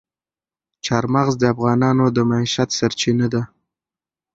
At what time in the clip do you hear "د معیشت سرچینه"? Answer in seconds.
2.15-3.27